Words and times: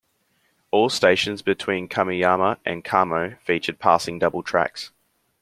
All 0.71 0.89
stations 0.89 1.43
between 1.43 1.87
Kameyama 1.87 2.57
and 2.65 2.83
Kamo 2.83 3.35
featured 3.41 3.77
passing 3.77 4.17
double 4.17 4.41
tracks. 4.41 4.91